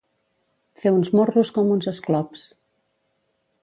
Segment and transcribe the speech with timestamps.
[0.85, 2.51] Fer uns morros com uns esclops.